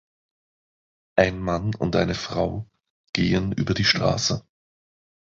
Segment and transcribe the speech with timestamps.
[1.15, 2.67] Ein Mann und eine Frau
[3.13, 4.43] gehen über die Straße.